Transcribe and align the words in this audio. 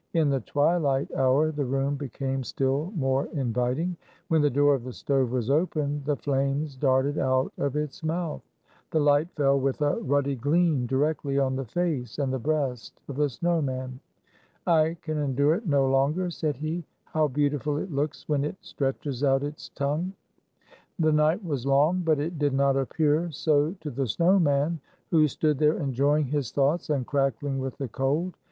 In 0.15 0.31
the 0.31 0.39
twilight 0.39 1.11
hour 1.15 1.51
the 1.51 1.63
room 1.63 1.95
became 1.95 2.43
still 2.43 2.91
more 2.95 3.25
inviting. 3.33 3.95
When 4.29 4.41
the 4.41 4.49
door 4.49 4.73
of 4.73 4.83
the 4.83 4.93
stove 4.93 5.31
was 5.31 5.51
opened, 5.51 6.05
the 6.05 6.15
flames 6.15 6.75
darted 6.75 7.19
out 7.19 7.53
of 7.59 7.75
its 7.75 8.03
mouth. 8.03 8.41
The 8.89 8.99
light 8.99 9.29
fell 9.35 9.59
with 9.59 9.79
a 9.79 9.97
ruddy 9.99 10.35
gleam 10.35 10.87
directly 10.87 11.37
on 11.37 11.55
the 11.55 11.65
face 11.65 12.17
and 12.17 12.33
the 12.33 12.39
breast 12.39 12.99
of 13.07 13.15
the 13.15 13.29
snow 13.29 13.61
man. 13.61 13.99
"I 14.65 14.97
can 15.03 15.19
endure 15.19 15.53
it 15.53 15.67
no 15.67 15.87
longer," 15.87 16.31
said 16.31 16.55
he. 16.57 16.83
"How 17.05 17.27
beautiful 17.27 17.77
it 17.77 17.91
looks 17.91 18.27
when 18.27 18.43
it 18.43 18.57
stretches 18.59 19.23
out 19.23 19.43
its 19.43 19.69
tongue!" 19.69 20.13
The 20.97 21.11
night 21.13 21.45
was 21.45 21.67
long, 21.67 21.99
but 22.01 22.17
it 22.19 22.39
did 22.39 22.55
not 22.55 22.75
appear 22.75 23.29
so 23.29 23.75
to 23.81 23.91
the 23.91 24.07
snow 24.07 24.39
man, 24.39 24.79
who 25.11 25.27
stood 25.27 25.59
there 25.59 25.77
enjoying 25.77 26.25
his 26.25 26.49
thoughts 26.51 26.89
and 26.89 27.05
crackling 27.05 27.59
with 27.59 27.77
the 27.77 27.87
cold. 27.87 28.33